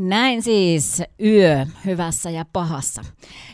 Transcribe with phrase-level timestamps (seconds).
[0.00, 3.02] Näin siis yö hyvässä ja pahassa.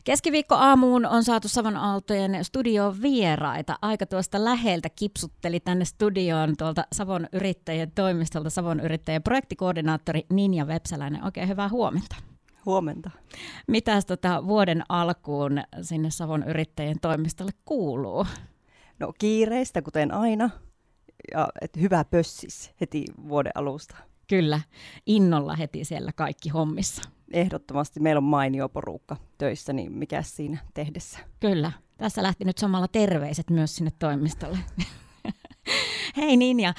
[0.05, 3.79] Keskiviikko aamuun on saatu Savon Aaltojen studioon vieraita.
[3.83, 11.25] Aika tuosta läheltä kipsutteli tänne studioon tuolta Savon yrittäjien toimistolta Savon yrittäjien projektikoordinaattori Ninja Vepsäläinen.
[11.25, 12.17] Oikein hyvää huomenta.
[12.67, 13.11] Huomenta.
[13.69, 18.27] Mitäs tota vuoden alkuun sinne Savon yrittäjien toimistolle kuuluu?
[18.99, 20.51] No kiireistä, kuten aina.
[21.33, 23.97] Ja et hyvä pössis heti vuoden alusta.
[24.29, 24.61] Kyllä,
[25.07, 27.03] innolla heti siellä kaikki hommissa.
[27.33, 31.19] Ehdottomasti meillä on mainio porukka töissä, niin mikä siinä tehdessä?
[31.41, 34.59] Kyllä, tässä lähti nyt samalla terveiset myös sinne toimistolle.
[36.17, 36.75] Hei Ninja,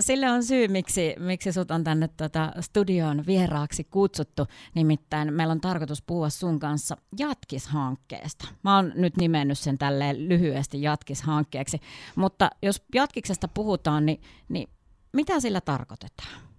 [0.00, 4.46] sille on syy, miksi, miksi sut on tänne tuota studioon vieraaksi kutsuttu.
[4.74, 8.48] Nimittäin meillä on tarkoitus puhua sun kanssa Jatkis-hankkeesta.
[8.64, 11.80] Mä oon nyt nimennyt sen tälleen lyhyesti Jatkis-hankkeeksi.
[12.16, 14.68] Mutta jos Jatkiksesta puhutaan, niin, niin
[15.12, 16.49] mitä sillä tarkoitetaan?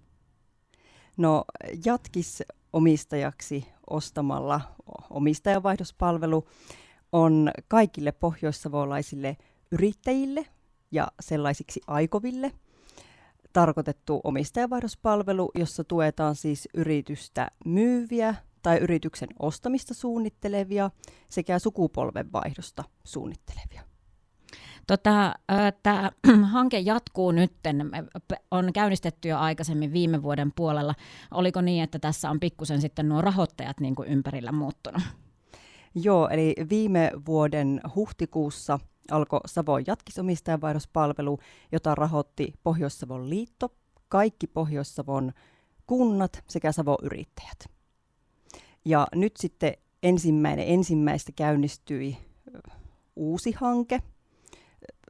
[1.16, 1.44] No
[1.84, 4.60] jatkis omistajaksi ostamalla
[5.10, 6.44] omistajavaihdospalvelu
[7.12, 9.36] on kaikille pohjoissavolaisille
[9.72, 10.46] yrittäjille
[10.92, 12.52] ja sellaisiksi aikoville
[13.52, 20.90] tarkoitettu omistajavaihdospalvelu, jossa tuetaan siis yritystä myyviä tai yrityksen ostamista suunnittelevia
[21.28, 23.91] sekä sukupolvenvaihdosta suunnittelevia.
[24.86, 25.34] Tota,
[25.82, 26.10] Tämä
[26.52, 27.52] hanke jatkuu nyt,
[28.50, 30.94] on käynnistetty jo aikaisemmin viime vuoden puolella.
[31.30, 35.02] Oliko niin, että tässä on pikkusen sitten nuo rahoittajat niin kuin ympärillä muuttunut?
[35.94, 38.78] Joo, eli viime vuoden huhtikuussa
[39.10, 41.38] alkoi Savon jatkisomistajavaihdospalvelu,
[41.72, 43.74] jota rahoitti Pohjois-Savon liitto,
[44.08, 45.32] kaikki Pohjois-Savon
[45.86, 47.58] kunnat sekä Savon yrittäjät.
[48.84, 52.16] Ja nyt sitten ensimmäinen ensimmäistä käynnistyi
[53.16, 54.00] uusi hanke,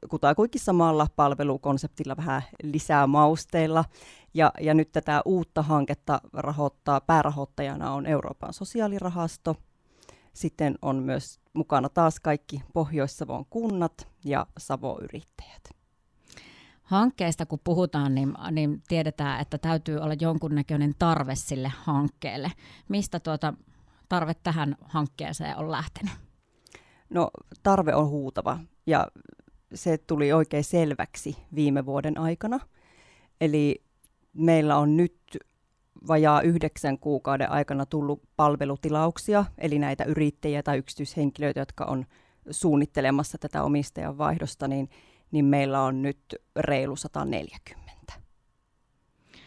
[0.09, 3.85] kutakuinkin samalla palvelukonseptilla vähän lisää mausteilla.
[4.33, 9.55] Ja, ja nyt tätä uutta hanketta rahoittaa, päärahoittajana on Euroopan sosiaalirahasto.
[10.33, 15.69] Sitten on myös mukana taas kaikki Pohjois-Savon kunnat ja Savo-yrittäjät.
[16.83, 22.51] Hankkeesta kun puhutaan, niin, niin tiedetään, että täytyy olla jonkunnäköinen tarve sille hankkeelle.
[22.89, 23.53] Mistä tuota
[24.09, 26.13] tarve tähän hankkeeseen on lähtenyt?
[27.09, 27.31] No
[27.63, 29.07] tarve on huutava ja
[29.73, 32.59] se tuli oikein selväksi viime vuoden aikana.
[33.41, 33.83] Eli
[34.33, 35.17] meillä on nyt
[36.07, 42.05] vajaa yhdeksän kuukauden aikana tullut palvelutilauksia, eli näitä yrittäjiä tai yksityishenkilöitä, jotka on
[42.49, 44.89] suunnittelemassa tätä omistajan vaihdosta, niin,
[45.31, 48.13] niin meillä on nyt reilu 140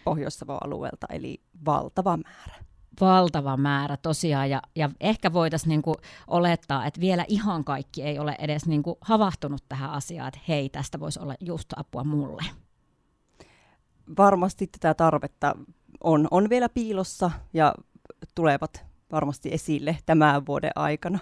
[0.04, 2.66] pohjois alueelta, eli valtava määrä
[3.00, 5.94] valtava määrä tosiaan, ja, ja ehkä voitaisiin niinku
[6.26, 11.00] olettaa, että vielä ihan kaikki ei ole edes niinku havahtunut tähän asiaan, että hei, tästä
[11.00, 12.42] voisi olla just apua mulle.
[14.18, 15.54] Varmasti tätä tarvetta
[16.04, 17.74] on, on vielä piilossa ja
[18.34, 21.18] tulevat varmasti esille tämän vuoden aikana.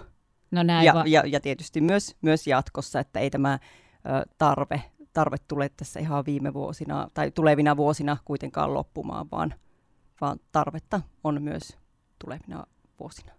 [0.51, 4.83] No näin ja, va- ja, ja tietysti myös, myös jatkossa, että ei tämä ö, tarve,
[5.13, 9.53] tarve tule tässä ihan viime vuosina tai tulevina vuosina kuitenkaan loppumaan, vaan
[10.21, 11.77] vaan tarvetta on myös
[12.23, 12.63] tulevina
[12.99, 13.31] vuosina.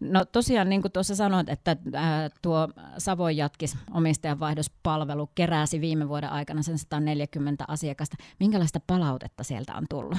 [0.00, 6.30] No tosiaan, niin kuin tuossa sanoit, että ää, tuo Savon jatkis omistajanvaihdospalvelu keräsi viime vuoden
[6.30, 8.16] aikana sen 140 asiakasta.
[8.40, 10.18] Minkälaista palautetta sieltä on tullut?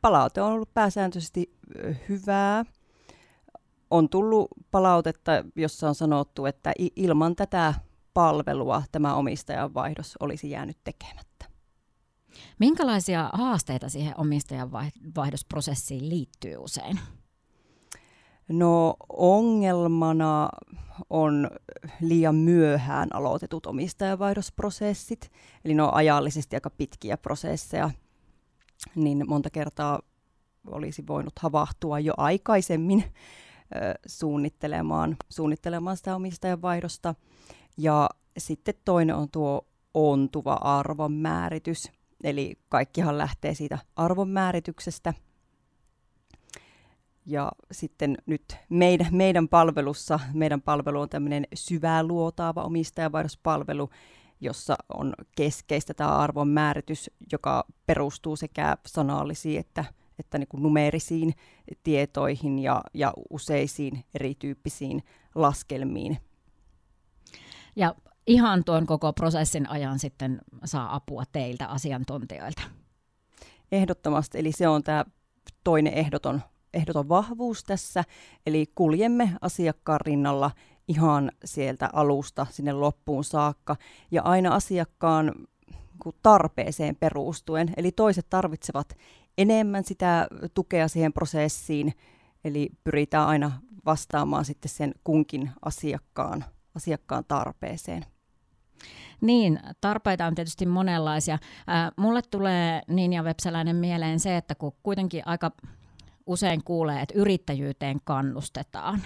[0.00, 1.54] Palaute on ollut pääsääntöisesti
[2.08, 2.64] hyvää.
[3.90, 7.74] On tullut palautetta, jossa on sanottu, että ilman tätä
[8.14, 11.31] palvelua tämä omistajanvaihdos olisi jäänyt tekemättä.
[12.58, 14.72] Minkälaisia haasteita siihen omistajan
[15.16, 17.00] vaihdosprosessiin liittyy usein?
[18.48, 20.48] No ongelmana
[21.10, 21.50] on
[22.00, 25.30] liian myöhään aloitetut omistajavaihdosprosessit,
[25.64, 27.90] eli ne on ajallisesti aika pitkiä prosesseja,
[28.94, 30.00] niin monta kertaa
[30.66, 33.04] olisi voinut havahtua jo aikaisemmin
[34.06, 37.14] suunnittelemaan, suunnittelemaan sitä omistajavaihdosta.
[37.76, 41.92] Ja sitten toinen on tuo ontuva arvon määritys,
[42.22, 45.14] Eli kaikkihan lähtee siitä arvonmäärityksestä.
[47.26, 53.90] Ja sitten nyt meidän, meidän palvelussa, meidän palvelu on tämmöinen syvää luotaava omistajavaihdospalvelu,
[54.40, 59.84] jossa on keskeistä tämä arvonmääritys, joka perustuu sekä sanallisiin että,
[60.18, 61.34] että niin kuin numerisiin
[61.82, 65.02] tietoihin ja, ja useisiin erityyppisiin
[65.34, 66.18] laskelmiin.
[67.76, 67.94] Ja
[68.26, 72.62] ihan tuon koko prosessin ajan sitten saa apua teiltä asiantuntijoilta?
[73.72, 75.04] Ehdottomasti, eli se on tämä
[75.64, 76.42] toinen ehdoton,
[76.74, 78.04] ehdoton vahvuus tässä,
[78.46, 80.50] eli kuljemme asiakkaan rinnalla
[80.88, 83.76] ihan sieltä alusta sinne loppuun saakka,
[84.10, 85.34] ja aina asiakkaan
[86.22, 87.74] tarpeeseen perustuen.
[87.76, 88.96] Eli toiset tarvitsevat
[89.38, 91.92] enemmän sitä tukea siihen prosessiin,
[92.44, 93.52] eli pyritään aina
[93.86, 96.44] vastaamaan sitten sen kunkin asiakkaan,
[96.74, 98.11] asiakkaan tarpeeseen.
[99.20, 101.34] Niin, tarpeita on tietysti monenlaisia.
[101.34, 105.50] Äh, mulle tulee niin ja Vepsäläinen mieleen se, että kun kuitenkin aika
[106.26, 109.00] usein kuulee, että yrittäjyyteen kannustetaan.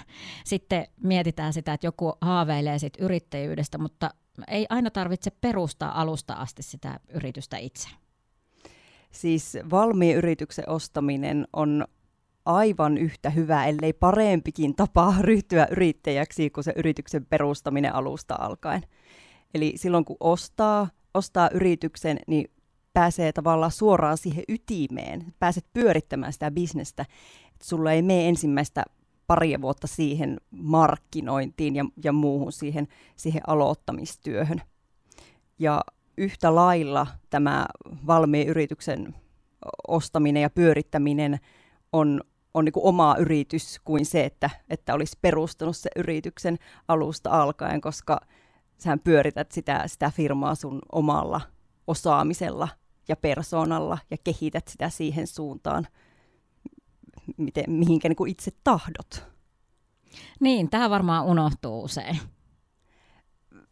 [0.44, 4.10] Sitten mietitään sitä, että joku haaveilee sit yrittäjyydestä, mutta
[4.48, 7.88] ei aina tarvitse perustaa alusta asti sitä yritystä itse.
[9.10, 11.84] Siis valmiin yrityksen ostaminen on
[12.44, 18.82] aivan yhtä hyvä, ellei parempikin tapa ryhtyä yrittäjäksi kuin se yrityksen perustaminen alusta alkaen.
[19.54, 22.50] Eli silloin kun ostaa, ostaa yrityksen, niin
[22.92, 27.02] pääsee tavallaan suoraan siihen ytimeen, pääset pyörittämään sitä bisnestä,
[27.52, 28.84] että sulla ei mene ensimmäistä
[29.26, 34.62] paria vuotta siihen markkinointiin ja, ja muuhun siihen, siihen aloittamistyöhön.
[35.58, 35.80] Ja
[36.18, 37.66] yhtä lailla tämä
[38.06, 39.14] valmiin yrityksen
[39.88, 41.38] ostaminen ja pyörittäminen
[41.92, 42.20] on,
[42.54, 46.58] on niin kuin oma yritys kuin se, että, että olisi perustanut se yrityksen
[46.88, 48.20] alusta alkaen, koska
[48.78, 51.40] sähän pyörität sitä, sitä firmaa sun omalla
[51.86, 52.68] osaamisella
[53.08, 55.86] ja persoonalla ja kehität sitä siihen suuntaan,
[57.36, 59.26] miten, mihinkä niin kuin itse tahdot.
[60.40, 62.18] Niin, tämä varmaan unohtuu usein.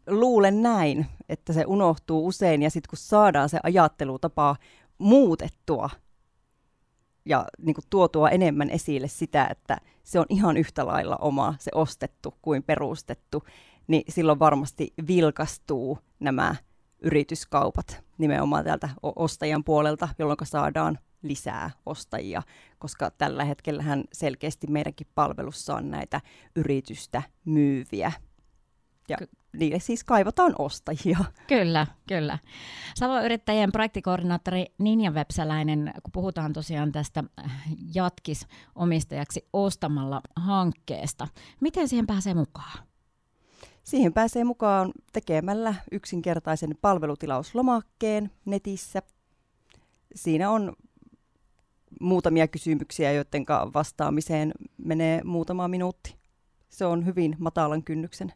[0.07, 4.55] Luulen näin, että se unohtuu usein ja sitten kun saadaan se ajattelutapa
[4.97, 5.89] muutettua
[7.25, 11.71] ja niin kuin tuotua enemmän esille sitä, että se on ihan yhtä lailla oma, se
[11.75, 13.43] ostettu kuin perustettu,
[13.87, 16.55] niin silloin varmasti vilkastuu nämä
[17.01, 22.41] yrityskaupat nimenomaan täältä ostajan puolelta, jolloin saadaan lisää ostajia,
[22.79, 26.21] koska tällä hetkellähän selkeästi meidänkin palvelussa on näitä
[26.55, 28.11] yritystä myyviä.
[29.09, 31.17] Ja Ky- niille siis kaivataan ostajia.
[31.47, 32.39] Kyllä, kyllä.
[32.95, 37.23] Savon yrittäjien projektikoordinaattori Ninja Vepsäläinen, kun puhutaan tosiaan tästä
[37.95, 41.27] jatkis omistajaksi ostamalla hankkeesta,
[41.59, 42.94] miten siihen pääsee mukaan?
[43.85, 49.01] Siihen pääsee mukaan tekemällä yksinkertaisen palvelutilauslomakkeen netissä.
[50.15, 50.73] Siinä on
[52.01, 56.15] muutamia kysymyksiä, joiden vastaamiseen menee muutama minuutti.
[56.69, 58.33] Se on hyvin matalan kynnyksen,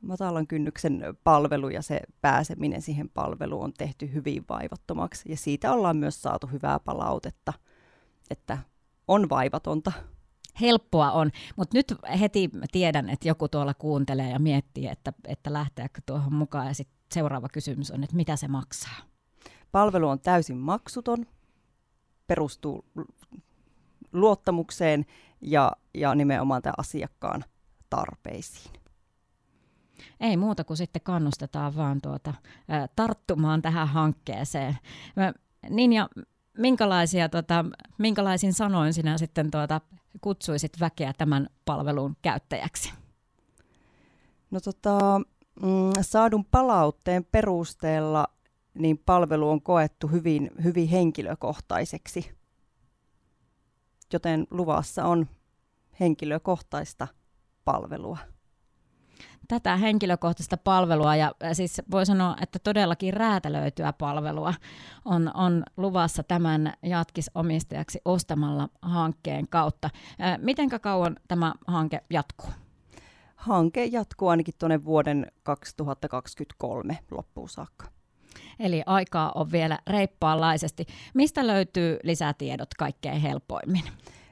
[0.00, 5.30] matalan kynnyksen palvelu ja se pääseminen siihen palveluun on tehty hyvin vaivattomaksi.
[5.30, 7.52] Ja siitä ollaan myös saatu hyvää palautetta,
[8.30, 8.58] että
[9.08, 9.92] on vaivatonta
[10.60, 16.00] helppoa on, mutta nyt heti tiedän, että joku tuolla kuuntelee ja miettii, että, että lähteekö
[16.06, 18.96] tuohon mukaan ja sitten seuraava kysymys on, että mitä se maksaa?
[19.72, 21.26] Palvelu on täysin maksuton,
[22.26, 22.84] perustuu
[24.12, 25.06] luottamukseen
[25.40, 27.44] ja, ja nimenomaan tämän asiakkaan
[27.90, 28.72] tarpeisiin.
[30.20, 32.34] Ei muuta kuin sitten kannustetaan vaan tuota,
[32.70, 34.78] ä, tarttumaan tähän hankkeeseen.
[35.16, 35.32] Mä,
[35.70, 36.08] niin ja
[36.58, 37.64] minkälaisia, tota,
[37.98, 39.80] minkälaisin sanoin sinä sitten tuota,
[40.20, 42.92] kutsuisit väkeä tämän palvelun käyttäjäksi?
[44.50, 45.20] No tota,
[45.62, 48.26] mm, saadun palautteen perusteella
[48.74, 52.30] niin palvelu on koettu hyvin, hyvin henkilökohtaiseksi,
[54.12, 55.26] joten luvassa on
[56.00, 57.08] henkilökohtaista
[57.64, 58.18] palvelua
[59.48, 64.54] tätä henkilökohtaista palvelua ja siis voi sanoa, että todellakin räätälöityä palvelua
[65.04, 69.90] on, on luvassa tämän jatkisomistajaksi ostamalla hankkeen kautta.
[70.38, 72.50] Miten kauan tämä hanke jatkuu?
[73.36, 77.86] Hanke jatkuu ainakin tuonne vuoden 2023 loppuun saakka.
[78.58, 80.86] Eli aikaa on vielä reippaanlaisesti.
[81.14, 83.84] Mistä löytyy lisätiedot kaikkein helpoimmin?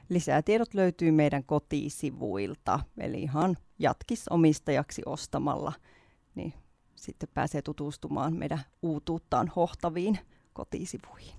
[0.09, 5.73] Lisätiedot löytyy meidän kotisivuilta, eli ihan jatkis omistajaksi ostamalla,
[6.35, 6.53] niin
[6.95, 10.19] sitten pääsee tutustumaan meidän uutuuttaan hohtaviin
[10.53, 11.33] kotisivuihin.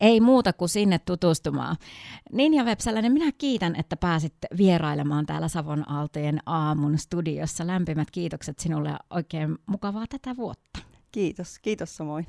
[0.00, 1.76] Ei muuta kuin sinne tutustumaan.
[2.32, 7.66] Ninja Vepsäläinen, minä kiitän, että pääsit vierailemaan täällä Savon Aaltojen aamun studiossa.
[7.66, 10.78] Lämpimät kiitokset sinulle ja oikein mukavaa tätä vuotta.
[11.12, 12.26] Kiitos, kiitos samoin.